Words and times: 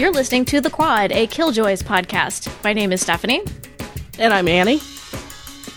You're 0.00 0.12
listening 0.12 0.46
to 0.46 0.62
The 0.62 0.70
Quad, 0.70 1.12
a 1.12 1.26
Killjoys 1.26 1.82
podcast. 1.82 2.50
My 2.64 2.72
name 2.72 2.90
is 2.90 3.02
Stephanie. 3.02 3.42
And 4.18 4.32
I'm 4.32 4.48
Annie. 4.48 4.80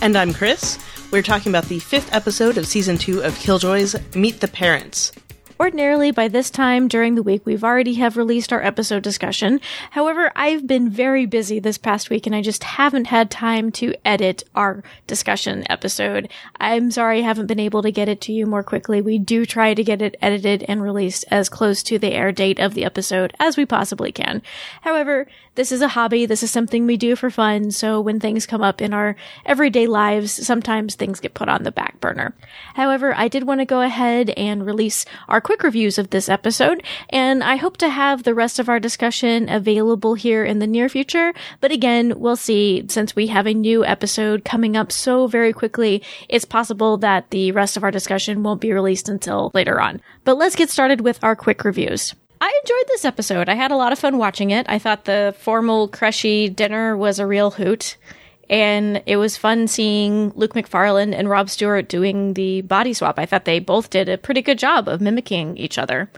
And 0.00 0.16
I'm 0.16 0.32
Chris. 0.32 0.78
We're 1.12 1.20
talking 1.20 1.52
about 1.52 1.66
the 1.66 1.80
fifth 1.80 2.14
episode 2.14 2.56
of 2.56 2.66
season 2.66 2.96
two 2.96 3.22
of 3.22 3.34
Killjoys 3.34 3.94
Meet 4.16 4.40
the 4.40 4.48
Parents. 4.48 5.12
Ordinarily, 5.58 6.10
by 6.10 6.28
this 6.28 6.50
time 6.50 6.86
during 6.86 7.14
the 7.14 7.22
week, 7.22 7.46
we've 7.46 7.64
already 7.64 7.94
have 7.94 8.18
released 8.18 8.52
our 8.52 8.62
episode 8.62 9.02
discussion. 9.02 9.58
However, 9.92 10.30
I've 10.36 10.66
been 10.66 10.90
very 10.90 11.24
busy 11.24 11.58
this 11.58 11.78
past 11.78 12.10
week 12.10 12.26
and 12.26 12.36
I 12.36 12.42
just 12.42 12.62
haven't 12.62 13.06
had 13.06 13.30
time 13.30 13.72
to 13.72 13.94
edit 14.04 14.44
our 14.54 14.82
discussion 15.06 15.64
episode. 15.70 16.28
I'm 16.60 16.90
sorry 16.90 17.20
I 17.20 17.22
haven't 17.22 17.46
been 17.46 17.58
able 17.58 17.80
to 17.82 17.90
get 17.90 18.06
it 18.06 18.20
to 18.22 18.34
you 18.34 18.44
more 18.44 18.62
quickly. 18.62 19.00
We 19.00 19.18
do 19.18 19.46
try 19.46 19.72
to 19.72 19.82
get 19.82 20.02
it 20.02 20.16
edited 20.20 20.62
and 20.64 20.82
released 20.82 21.24
as 21.30 21.48
close 21.48 21.82
to 21.84 21.98
the 21.98 22.12
air 22.12 22.32
date 22.32 22.60
of 22.60 22.74
the 22.74 22.84
episode 22.84 23.32
as 23.40 23.56
we 23.56 23.64
possibly 23.64 24.12
can. 24.12 24.42
However, 24.82 25.26
this 25.54 25.72
is 25.72 25.80
a 25.80 25.88
hobby. 25.88 26.26
This 26.26 26.42
is 26.42 26.50
something 26.50 26.84
we 26.84 26.98
do 26.98 27.16
for 27.16 27.30
fun. 27.30 27.70
So 27.70 27.98
when 27.98 28.20
things 28.20 28.44
come 28.44 28.60
up 28.60 28.82
in 28.82 28.92
our 28.92 29.16
everyday 29.46 29.86
lives, 29.86 30.32
sometimes 30.46 30.94
things 30.94 31.18
get 31.18 31.32
put 31.32 31.48
on 31.48 31.62
the 31.62 31.72
back 31.72 31.98
burner. 31.98 32.34
However, 32.74 33.14
I 33.14 33.28
did 33.28 33.44
want 33.44 33.62
to 33.62 33.64
go 33.64 33.80
ahead 33.80 34.28
and 34.30 34.66
release 34.66 35.06
our 35.30 35.40
quick 35.46 35.62
reviews 35.62 35.96
of 35.96 36.10
this 36.10 36.28
episode, 36.28 36.82
and 37.10 37.44
I 37.44 37.54
hope 37.54 37.76
to 37.76 37.88
have 37.88 38.24
the 38.24 38.34
rest 38.34 38.58
of 38.58 38.68
our 38.68 38.80
discussion 38.80 39.48
available 39.48 40.14
here 40.14 40.44
in 40.44 40.58
the 40.58 40.66
near 40.66 40.88
future. 40.88 41.32
But 41.60 41.70
again, 41.70 42.18
we'll 42.18 42.34
see 42.34 42.84
since 42.88 43.14
we 43.14 43.28
have 43.28 43.46
a 43.46 43.54
new 43.54 43.84
episode 43.84 44.44
coming 44.44 44.76
up 44.76 44.90
so 44.90 45.28
very 45.28 45.52
quickly, 45.52 46.02
it's 46.28 46.44
possible 46.44 46.96
that 46.96 47.30
the 47.30 47.52
rest 47.52 47.76
of 47.76 47.84
our 47.84 47.92
discussion 47.92 48.42
won't 48.42 48.60
be 48.60 48.72
released 48.72 49.08
until 49.08 49.52
later 49.54 49.80
on. 49.80 50.00
But 50.24 50.36
let's 50.36 50.56
get 50.56 50.68
started 50.68 51.02
with 51.02 51.22
our 51.22 51.36
quick 51.36 51.62
reviews. 51.64 52.12
I 52.40 52.60
enjoyed 52.64 52.88
this 52.88 53.04
episode. 53.04 53.48
I 53.48 53.54
had 53.54 53.70
a 53.70 53.76
lot 53.76 53.92
of 53.92 54.00
fun 54.00 54.18
watching 54.18 54.50
it. 54.50 54.66
I 54.68 54.80
thought 54.80 55.04
the 55.04 55.32
formal 55.38 55.86
crushy 55.86 56.48
dinner 56.48 56.96
was 56.96 57.20
a 57.20 57.26
real 57.26 57.52
hoot. 57.52 57.96
And 58.48 59.02
it 59.06 59.16
was 59.16 59.36
fun 59.36 59.66
seeing 59.66 60.32
Luke 60.36 60.54
Macfarlane 60.54 61.12
and 61.12 61.28
Rob 61.28 61.50
Stewart 61.50 61.88
doing 61.88 62.34
the 62.34 62.62
body 62.62 62.92
swap. 62.92 63.18
I 63.18 63.26
thought 63.26 63.44
they 63.44 63.58
both 63.58 63.90
did 63.90 64.08
a 64.08 64.18
pretty 64.18 64.42
good 64.42 64.58
job 64.58 64.88
of 64.88 65.00
mimicking 65.00 65.56
each 65.56 65.78
other. 65.78 66.10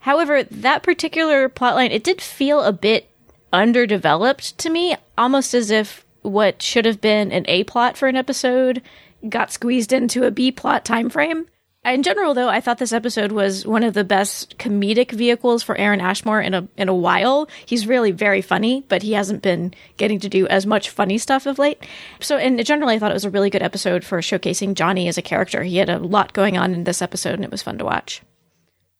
However, 0.00 0.42
that 0.42 0.82
particular 0.82 1.48
plotline, 1.48 1.90
it 1.90 2.04
did 2.04 2.20
feel 2.20 2.62
a 2.62 2.72
bit 2.72 3.08
underdeveloped 3.52 4.58
to 4.58 4.70
me, 4.70 4.96
almost 5.16 5.54
as 5.54 5.70
if 5.70 6.04
what 6.22 6.62
should 6.62 6.84
have 6.84 7.00
been 7.00 7.30
an 7.32 7.44
A 7.48 7.64
plot 7.64 7.96
for 7.96 8.08
an 8.08 8.16
episode 8.16 8.82
got 9.28 9.52
squeezed 9.52 9.92
into 9.92 10.24
a 10.24 10.30
B 10.30 10.50
plot 10.50 10.84
time 10.84 11.08
frame. 11.08 11.46
In 11.84 12.02
general, 12.02 12.32
though, 12.32 12.48
I 12.48 12.62
thought 12.62 12.78
this 12.78 12.94
episode 12.94 13.30
was 13.30 13.66
one 13.66 13.82
of 13.82 13.92
the 13.92 14.04
best 14.04 14.56
comedic 14.56 15.12
vehicles 15.12 15.62
for 15.62 15.76
Aaron 15.76 16.00
Ashmore 16.00 16.40
in 16.40 16.54
a 16.54 16.66
in 16.78 16.88
a 16.88 16.94
while. 16.94 17.46
He's 17.66 17.86
really 17.86 18.10
very 18.10 18.40
funny, 18.40 18.84
but 18.88 19.02
he 19.02 19.12
hasn't 19.12 19.42
been 19.42 19.74
getting 19.98 20.18
to 20.20 20.30
do 20.30 20.46
as 20.46 20.64
much 20.64 20.88
funny 20.88 21.18
stuff 21.18 21.44
of 21.44 21.58
late. 21.58 21.86
So, 22.20 22.38
and 22.38 22.64
generally, 22.64 22.94
I 22.94 22.98
thought 22.98 23.10
it 23.10 23.14
was 23.14 23.26
a 23.26 23.30
really 23.30 23.50
good 23.50 23.62
episode 23.62 24.02
for 24.02 24.18
showcasing 24.20 24.74
Johnny 24.74 25.08
as 25.08 25.18
a 25.18 25.22
character. 25.22 25.62
He 25.62 25.76
had 25.76 25.90
a 25.90 25.98
lot 25.98 26.32
going 26.32 26.56
on 26.56 26.72
in 26.72 26.84
this 26.84 27.02
episode, 27.02 27.34
and 27.34 27.44
it 27.44 27.50
was 27.50 27.62
fun 27.62 27.76
to 27.76 27.84
watch. 27.84 28.22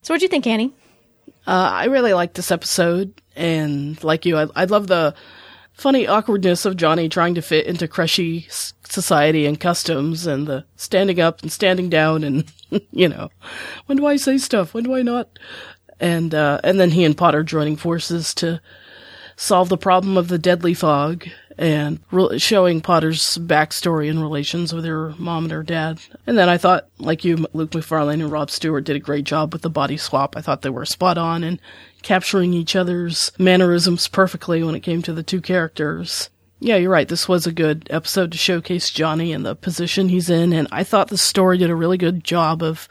So, 0.03 0.13
what 0.13 0.19
do 0.19 0.25
you 0.25 0.29
think, 0.29 0.45
Annie? 0.45 0.75
Uh, 1.47 1.69
I 1.71 1.85
really 1.85 2.13
liked 2.13 2.35
this 2.35 2.51
episode, 2.51 3.19
and 3.35 4.01
like 4.03 4.27
you, 4.27 4.37
I, 4.37 4.47
I 4.55 4.65
love 4.65 4.85
the 4.85 5.15
funny 5.73 6.07
awkwardness 6.07 6.65
of 6.65 6.77
Johnny 6.77 7.09
trying 7.09 7.33
to 7.33 7.41
fit 7.41 7.65
into 7.65 7.87
crushy 7.87 8.47
society 8.87 9.47
and 9.47 9.59
customs 9.59 10.27
and 10.27 10.47
the 10.47 10.65
standing 10.75 11.19
up 11.19 11.41
and 11.41 11.51
standing 11.51 11.89
down 11.89 12.23
and, 12.23 12.45
you 12.91 13.09
know, 13.09 13.29
when 13.85 13.97
do 13.97 14.05
I 14.05 14.15
say 14.15 14.37
stuff? 14.37 14.73
When 14.73 14.83
do 14.83 14.95
I 14.95 15.01
not? 15.01 15.29
And, 15.99 16.35
uh, 16.35 16.59
and 16.63 16.79
then 16.79 16.91
he 16.91 17.03
and 17.03 17.17
Pawter 17.17 17.43
joining 17.43 17.77
forces 17.77 18.33
to 18.35 18.61
solve 19.37 19.69
the 19.69 19.77
problem 19.77 20.17
of 20.17 20.27
the 20.27 20.37
deadly 20.37 20.73
fog 20.73 21.27
and 21.57 21.99
re- 22.11 22.37
showing 22.37 22.81
Pawter's 22.81 23.37
backstory 23.37 24.09
and 24.09 24.21
relations 24.21 24.73
with 24.73 24.85
her 24.85 25.13
mom 25.17 25.45
and 25.45 25.51
her 25.51 25.63
dad. 25.63 25.99
And 26.27 26.37
then 26.37 26.49
I 26.49 26.57
thought, 26.57 26.87
like 26.97 27.23
you, 27.23 27.45
Luke 27.53 27.73
Macfarlane 27.73 28.21
and 28.21 28.31
Rob 28.31 28.51
Stewart 28.51 28.83
did 28.83 28.95
a 28.95 28.99
great 28.99 29.25
job 29.25 29.53
with 29.53 29.61
the 29.61 29.69
body 29.69 29.97
swap. 29.97 30.35
I 30.35 30.41
thought 30.41 30.61
they 30.61 30.69
were 30.69 30.85
spot 30.85 31.17
on 31.17 31.43
and 31.43 31.59
capturing 32.01 32.53
each 32.53 32.75
other's 32.75 33.31
mannerisms 33.39 34.07
perfectly 34.07 34.63
when 34.63 34.75
it 34.75 34.81
came 34.81 35.01
to 35.03 35.13
the 35.13 35.23
two 35.23 35.41
characters. 35.41 36.29
Yeah, 36.59 36.77
you're 36.77 36.91
right. 36.91 37.07
This 37.07 37.27
was 37.27 37.45
a 37.45 37.51
good 37.51 37.87
episode 37.89 38.31
to 38.31 38.37
showcase 38.37 38.89
Johnny 38.89 39.33
and 39.33 39.45
the 39.45 39.55
position 39.55 40.09
he's 40.09 40.29
in, 40.29 40.53
and 40.53 40.67
I 40.71 40.83
thought 40.83 41.09
the 41.09 41.17
story 41.17 41.57
did 41.57 41.69
a 41.69 41.75
really 41.75 41.97
good 41.97 42.23
job 42.23 42.63
of 42.63 42.87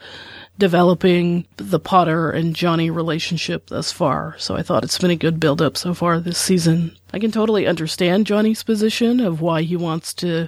developing 0.57 1.45
the 1.57 1.79
Pawter 1.79 2.31
and 2.31 2.55
Johnny 2.55 2.89
relationship 2.89 3.67
thus 3.67 3.91
far. 3.91 4.35
So 4.37 4.55
I 4.55 4.61
thought 4.61 4.83
it's 4.83 4.99
been 4.99 5.11
a 5.11 5.15
good 5.15 5.39
build 5.39 5.61
up 5.61 5.75
so 5.77 5.93
far 5.93 6.19
this 6.19 6.37
season. 6.37 6.95
I 7.11 7.19
can 7.19 7.31
totally 7.31 7.67
understand 7.67 8.27
Johnny's 8.27 8.63
position 8.63 9.19
of 9.19 9.41
why 9.41 9.63
he 9.63 9.75
wants 9.75 10.13
to 10.15 10.47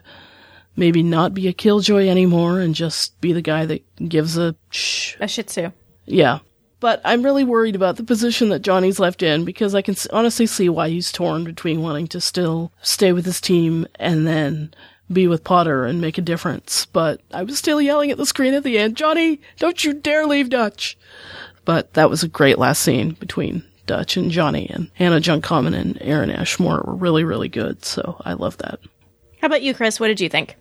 maybe 0.75 1.03
not 1.03 1.33
be 1.33 1.47
a 1.47 1.53
killjoy 1.53 2.07
anymore 2.07 2.61
and 2.61 2.75
just 2.75 3.19
be 3.19 3.33
the 3.33 3.41
guy 3.41 3.65
that 3.65 3.83
gives 4.07 4.37
a 4.37 4.55
shh. 4.69 5.15
A 5.19 5.27
Shih 5.27 5.43
Tzu. 5.43 5.71
Yeah. 6.05 6.39
But 6.79 7.01
I'm 7.03 7.23
really 7.23 7.43
worried 7.43 7.75
about 7.75 7.95
the 7.97 8.03
position 8.03 8.49
that 8.49 8.61
Johnny's 8.61 8.99
left 8.99 9.23
in 9.23 9.45
because 9.45 9.73
I 9.73 9.81
can 9.81 9.95
honestly 10.13 10.45
see 10.45 10.69
why 10.69 10.89
he's 10.89 11.11
torn 11.11 11.43
between 11.43 11.81
wanting 11.81 12.07
to 12.09 12.21
still 12.21 12.71
stay 12.81 13.13
with 13.13 13.25
his 13.25 13.41
team 13.41 13.87
and 13.95 14.27
then 14.27 14.73
be 15.11 15.27
with 15.27 15.43
Pawter 15.43 15.85
and 15.85 16.01
make 16.01 16.17
a 16.17 16.21
difference. 16.21 16.85
But 16.85 17.21
I 17.31 17.43
was 17.43 17.57
still 17.57 17.81
yelling 17.81 18.11
at 18.11 18.17
the 18.17 18.25
screen 18.25 18.53
at 18.53 18.63
the 18.63 18.77
end, 18.77 18.95
Johnny, 18.95 19.41
don't 19.57 19.83
you 19.83 19.93
dare 19.93 20.27
leave 20.27 20.49
Dutch. 20.49 20.97
But 21.65 21.93
that 21.95 22.09
was 22.09 22.23
a 22.23 22.27
great 22.27 22.59
last 22.59 22.81
scene 22.81 23.11
between 23.11 23.63
Dutch 23.87 24.15
and 24.15 24.29
Johnny 24.29 24.69
and 24.69 24.91
Hannah 24.93 25.19
John-Kamen 25.19 25.73
and 25.73 25.97
Aaron 26.01 26.29
Ashmore 26.29 26.83
were 26.85 26.95
really, 26.95 27.23
really 27.23 27.49
good. 27.49 27.83
So 27.85 28.21
I 28.23 28.33
love 28.33 28.57
that. 28.57 28.79
How 29.41 29.47
about 29.47 29.63
you, 29.63 29.73
Chris? 29.73 29.99
What 29.99 30.07
did 30.07 30.19
you 30.19 30.29
think? 30.29 30.55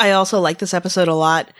I 0.00 0.12
also 0.12 0.40
like 0.40 0.58
this 0.58 0.74
episode 0.74 1.08
a 1.08 1.14
lot 1.14 1.50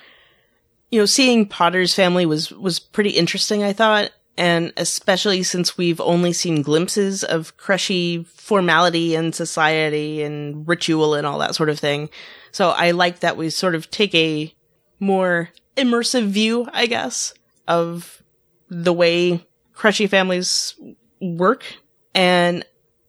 you 0.93 0.99
know, 0.99 1.07
seeing 1.07 1.47
Pawter's 1.47 1.95
family 1.95 2.27
was, 2.27 2.53
was 2.53 2.79
pretty 2.79 3.11
interesting, 3.11 3.65
I 3.65 3.73
thought. 3.73 4.13
And 4.37 4.73
especially 4.77 5.43
since 5.43 5.77
we've 5.77 6.01
only 6.01 6.33
seen 6.33 6.63
glimpses 6.63 7.25
of 7.25 7.57
crushy 7.57 8.25
formality 8.25 9.15
and 9.15 9.35
society 9.35 10.23
and 10.23 10.69
ritual 10.69 11.15
and 11.15 11.27
all 11.27 11.39
that 11.39 11.55
sort 11.55 11.71
of 11.71 11.79
thing. 11.79 12.09
So 12.51 12.71
I 12.71 12.93
like 12.93 13.21
that 13.21 13.37
we 13.37 13.51
sort 13.51 13.75
of 13.75 13.91
take 13.91 14.15
a 14.15 14.55
more 15.01 15.49
immersive 15.77 16.29
view, 16.29 16.69
I 16.73 16.87
guess, 16.87 17.35
of 17.67 18.23
the 18.69 18.93
way 18.93 19.47
crushy 19.73 20.07
families 20.07 20.75
work. 21.21 21.65
And 22.15 22.65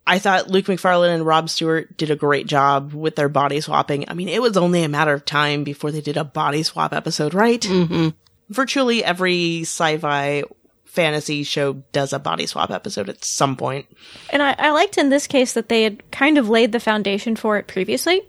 I 0.06 0.19
thought 0.19 0.50
Luke 0.50 0.68
Macfarlane 0.68 1.14
and 1.14 1.25
Rob 1.25 1.50
Stewart 1.50 1.96
did 1.96 2.12
a 2.12 2.16
great 2.16 2.46
job 2.46 2.94
with 2.94 3.16
their 3.16 3.30
body 3.30 3.62
swapping. 3.62 4.03
I 4.09 4.14
mean, 4.14 4.28
it 4.28 4.41
was 4.41 4.58
only 4.58 4.84
a 4.84 4.90
matter 4.90 5.14
of 5.14 5.24
time 5.24 5.64
before 5.64 5.91
they 5.91 6.02
did 6.02 6.18
a 6.18 6.25
body 6.25 6.64
swap 6.64 6.94
episode, 6.94 7.34
right? 7.34 7.62
Mm-hmm. 7.62 8.09
Virtually 8.50 9.03
every 9.03 9.62
sci-fi 9.62 10.44
fantasy 10.84 11.44
show 11.44 11.74
does 11.91 12.14
a 12.14 12.19
body 12.19 12.46
swap 12.46 12.69
episode 12.69 13.09
at 13.09 13.24
some 13.24 13.56
point. 13.56 13.88
And 14.30 14.44
I, 14.44 14.56
I 14.59 14.72
liked 14.72 14.97
in 14.97 15.09
this 15.09 15.25
case 15.25 15.53
that 15.53 15.69
they 15.69 15.84
had 15.84 16.12
kind 16.12 16.38
of 16.38 16.50
laid 16.50 16.72
the 16.72 16.80
foundation 16.80 17.35
for 17.35 17.58
it 17.58 17.68
previously, 17.68 18.22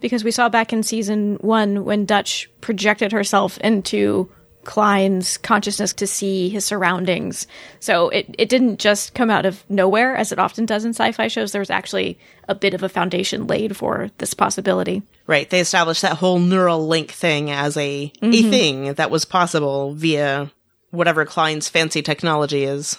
because 0.00 0.24
we 0.24 0.30
saw 0.30 0.48
back 0.48 0.72
in 0.72 0.82
season 0.82 1.36
one 1.36 1.84
when 1.84 2.06
Dutch 2.06 2.50
projected 2.60 3.12
herself 3.12 3.56
into 3.58 4.30
Khlyen's 4.64 5.38
consciousness 5.38 5.92
to 5.94 6.06
see 6.06 6.48
his 6.48 6.64
surroundings. 6.64 7.46
So 7.78 8.10
it, 8.10 8.34
it 8.38 8.48
didn't 8.48 8.78
just 8.78 9.14
come 9.14 9.30
out 9.30 9.46
of 9.46 9.64
nowhere 9.70 10.14
as 10.16 10.32
it 10.32 10.38
often 10.38 10.66
does 10.66 10.84
in 10.84 10.90
sci 10.90 11.12
fi 11.12 11.28
shows. 11.28 11.52
There 11.52 11.60
was 11.60 11.70
actually 11.70 12.18
a 12.48 12.54
bit 12.54 12.74
of 12.74 12.82
a 12.82 12.88
foundation 12.88 13.46
laid 13.46 13.76
for 13.76 14.10
this 14.18 14.34
possibility. 14.34 15.02
Right. 15.26 15.48
They 15.48 15.60
established 15.60 16.02
that 16.02 16.18
whole 16.18 16.38
neural 16.38 16.86
link 16.86 17.10
thing 17.10 17.50
as 17.50 17.76
a, 17.76 18.12
mm-hmm. 18.20 18.32
a 18.32 18.50
thing 18.50 18.94
that 18.94 19.10
was 19.10 19.24
possible 19.24 19.94
via 19.94 20.50
whatever 20.90 21.24
Khlyen's 21.24 21.68
fancy 21.68 22.02
technology 22.02 22.64
is. 22.64 22.98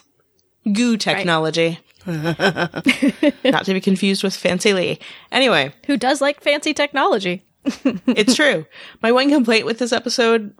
Goo 0.71 0.97
technology. 0.97 1.79
Right. 2.05 3.33
Not 3.43 3.65
to 3.65 3.73
be 3.73 3.81
confused 3.81 4.23
with 4.23 4.35
Fancy 4.35 4.73
Lee. 4.73 4.99
Anyway. 5.31 5.73
Who 5.85 5.97
does 5.97 6.21
like 6.21 6.41
fancy 6.41 6.73
technology? 6.73 7.43
it's 7.65 8.35
true. 8.35 8.65
My 9.03 9.11
one 9.11 9.29
complaint 9.29 9.65
with 9.65 9.77
this 9.77 9.93
episode 9.93 10.55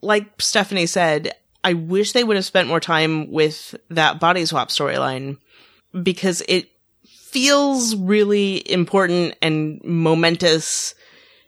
like 0.00 0.40
Stephanie 0.40 0.86
said, 0.86 1.34
I 1.64 1.72
wish 1.72 2.12
they 2.12 2.24
would 2.24 2.36
have 2.36 2.44
spent 2.44 2.68
more 2.68 2.80
time 2.80 3.30
with 3.30 3.74
that 3.90 4.20
body 4.20 4.44
swap 4.46 4.68
storyline 4.68 5.38
because 6.00 6.42
it 6.48 6.70
feels 7.06 7.96
really 7.96 8.70
important 8.70 9.34
and 9.42 9.82
momentous. 9.82 10.94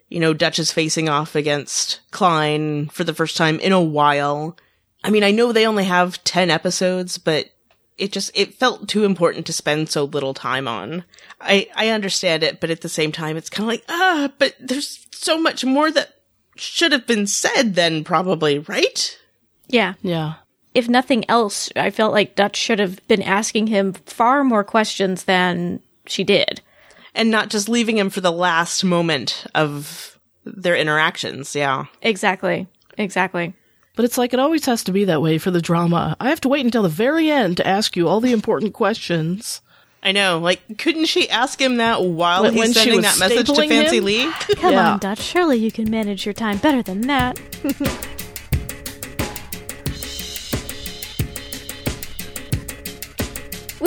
You 0.09 0.21
know, 0.21 0.35
Dutch 0.35 0.59
is 0.59 0.73
facing 0.73 1.09
off 1.09 1.35
against 1.35 2.01
Khlyen 2.11 2.91
for 2.91 3.05
the 3.05 3.15
first 3.15 3.37
time 3.37 3.61
in 3.61 3.73
a 3.73 3.81
while. 3.81 4.57
I 5.05 5.11
mean, 5.11 5.23
I 5.23 5.31
know 5.31 5.53
they 5.53 5.67
only 5.67 5.85
have 5.85 6.23
10 6.25 6.51
episodes, 6.51 7.19
but 7.19 7.51
it 7.97 8.11
just, 8.13 8.31
it 8.35 8.55
felt 8.55 8.89
too 8.89 9.05
important 9.05 9.47
to 9.47 9.53
spend 9.53 9.89
so 9.89 10.05
little 10.05 10.35
time 10.35 10.67
on. 10.67 11.05
I, 11.41 11.69
I 11.77 11.89
understand 11.91 12.43
it, 12.43 12.61
but 12.61 12.71
at 12.71 12.81
the 12.81 12.89
same 12.89 13.13
time, 13.13 13.37
it's 13.37 13.51
kind 13.51 13.65
of 13.65 13.69
like, 13.69 13.85
ah, 13.89 14.33
but 14.39 14.55
there's 14.59 15.07
so 15.13 15.41
much 15.41 15.65
more 15.65 15.91
that 15.91 16.18
should 16.61 16.93
have 16.93 17.07
been 17.07 17.27
said 17.27 17.75
then, 17.75 18.05
probably, 18.05 18.59
right? 18.61 19.19
Yeah. 19.69 19.95
Yeah. 20.03 20.35
if 20.75 20.89
nothing 20.89 21.25
else, 21.29 21.71
I 21.77 21.91
felt 21.91 22.13
like 22.13 22.37
Dutch 22.37 22.57
should 22.57 22.79
have 22.79 23.07
been 23.09 23.23
asking 23.23 23.67
him 23.69 23.93
far 23.93 24.45
more 24.45 24.65
questions 24.65 25.25
than 25.25 25.81
she 26.07 26.25
did. 26.25 26.61
And 27.15 27.31
not 27.31 27.51
just 27.51 27.69
leaving 27.69 27.99
him 27.99 28.11
for 28.11 28.21
the 28.21 28.31
last 28.33 28.85
moment 28.85 29.45
of 29.55 30.19
their 30.45 30.77
interactions. 30.77 31.55
Yeah. 31.57 31.87
Exactly. 32.03 32.67
Exactly. 32.97 33.55
But 33.97 34.05
it's 34.05 34.19
like 34.19 34.33
it 34.33 34.39
always 34.39 34.65
has 34.67 34.85
to 34.85 34.93
be 34.93 35.05
that 35.07 35.21
way 35.23 35.39
for 35.39 35.51
the 35.51 35.61
drama. 35.61 36.17
I 36.21 36.29
have 36.29 36.41
to 36.43 36.49
wait 36.49 36.65
until 36.65 36.85
the 36.85 36.89
very 36.89 37.31
end 37.31 37.57
to 37.57 37.67
ask 37.67 37.97
you 37.97 38.07
all 38.07 38.21
the 38.21 38.33
important 38.33 38.73
questions. 38.73 39.61
I 40.03 40.13
know. 40.13 40.39
Like, 40.39 40.61
couldn't 40.79 41.07
she 41.07 41.29
ask 41.29 41.61
him 41.61 41.79
that 41.79 42.03
while 42.05 42.43
When- 42.43 42.53
he's 42.53 42.59
when 42.61 42.69
she 42.69 42.75
sending 42.75 42.97
was 42.97 43.05
that 43.05 43.19
message 43.19 43.47
to 43.49 43.69
Fancy 43.69 43.99
him? 43.99 44.05
Lee? 44.05 44.31
Come 44.57 44.73
Yeah. 44.73 44.93
on, 44.93 44.99
Dutch. 45.01 45.21
Surely 45.21 45.57
you 45.59 45.73
can 45.73 45.91
manage 45.91 46.25
your 46.25 46.33
time 46.35 46.59
better 46.59 46.83
than 46.83 47.03
that. 47.03 47.39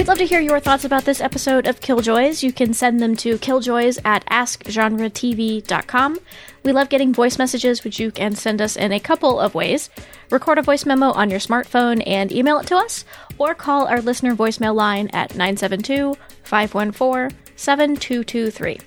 We'd 0.01 0.07
love 0.07 0.18
to 0.18 0.25
hear 0.25 0.39
your 0.39 0.59
thoughts 0.59 0.83
about 0.83 1.06
this 1.06 1.21
episode 1.21 1.68
of 1.68 1.80
Killjoys. 1.80 2.42
You 2.42 2.51
can 2.51 2.74
send 2.74 3.00
them 3.00 3.15
to 3.18 3.38
killjoys 3.38 4.00
at 4.03 4.25
askgenretv.com. 4.25 6.19
We 6.63 6.71
love 6.71 6.89
getting 6.89 7.13
voice 7.13 7.38
messages, 7.38 7.83
which 7.83 8.00
you 8.00 8.09
can 8.09 8.33
send 8.33 8.63
us 8.63 8.75
in 8.75 8.92
a 8.92 9.00
couple 9.00 9.39
of 9.39 9.53
ways. 9.53 9.92
Record 10.31 10.57
a 10.57 10.63
voice 10.63 10.88
memo 10.88 11.12
on 11.12 11.30
your 11.30 11.39
smartphone 11.39 12.01
and 12.07 12.31
email 12.31 12.57
it 12.57 12.65
to 12.65 12.77
us, 12.77 13.06
or 13.38 13.53
call 13.53 13.86
our 13.86 14.01
listener 14.01 14.36
voicemail 14.36 14.74
line 14.74 15.07
at 15.13 15.36
972 15.36 16.15
514 16.45 17.38
7223. 17.56 18.80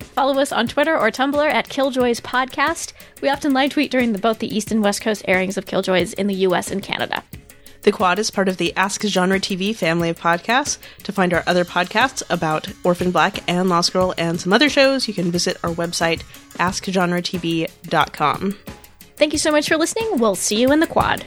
Follow 0.00 0.40
us 0.40 0.52
on 0.52 0.68
Twitter 0.68 0.98
or 0.98 1.10
Tumblr 1.10 1.52
at 1.52 1.68
Killjoys 1.68 2.22
Podcast. 2.22 2.94
We 3.20 3.28
often 3.28 3.52
live 3.52 3.72
tweet 3.72 3.90
during 3.90 4.14
the, 4.14 4.18
both 4.18 4.38
the 4.38 4.56
East 4.56 4.72
and 4.72 4.82
West 4.82 5.02
Coast 5.02 5.22
airings 5.28 5.58
of 5.58 5.66
Killjoys 5.66 6.14
in 6.14 6.28
the 6.28 6.46
US 6.46 6.70
and 6.70 6.82
Canada. 6.82 7.22
The 7.82 7.92
Quad 7.92 8.20
is 8.20 8.30
part 8.30 8.48
of 8.48 8.58
the 8.58 8.74
Ask 8.76 9.02
Genre 9.02 9.40
TV 9.40 9.74
family 9.74 10.08
of 10.08 10.18
podcasts. 10.18 10.78
To 11.02 11.12
find 11.12 11.34
our 11.34 11.42
other 11.46 11.64
podcasts 11.64 12.22
about 12.30 12.68
Orphan 12.84 13.10
Black 13.10 13.42
and 13.50 13.68
Lost 13.68 13.92
Girl 13.92 14.14
and 14.16 14.40
some 14.40 14.52
other 14.52 14.68
shows, 14.68 15.08
you 15.08 15.14
can 15.14 15.32
visit 15.32 15.58
our 15.64 15.70
website, 15.70 16.22
askgenretv.com. 16.54 18.58
Thank 19.16 19.32
you 19.32 19.38
so 19.38 19.50
much 19.50 19.68
for 19.68 19.76
listening. 19.76 20.18
We'll 20.18 20.36
see 20.36 20.60
you 20.60 20.72
in 20.72 20.80
the 20.80 20.86
quad. 20.86 21.24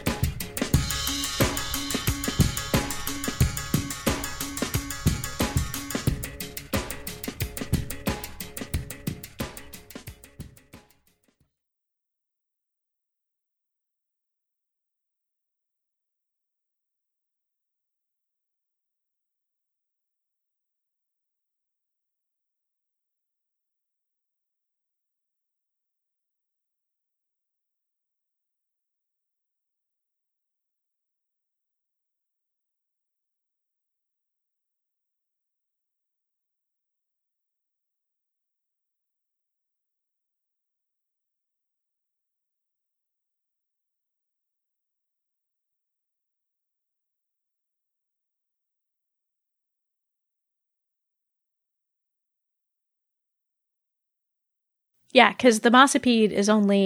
Yeah, 55.15 55.29
because 55.29 55.61
the 55.61 55.69
Mossipede 55.71 56.33
is 56.33 56.49
only 56.49 56.83